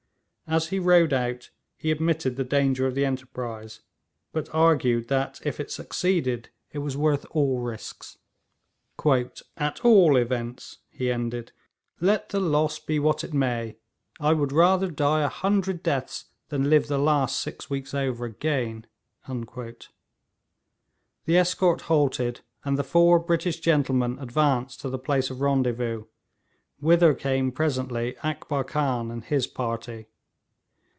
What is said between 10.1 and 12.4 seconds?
events,' he ended, 'let